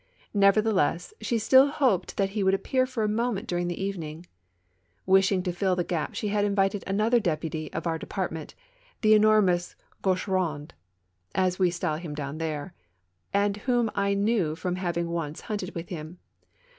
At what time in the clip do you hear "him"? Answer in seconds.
11.97-12.15, 15.89-16.17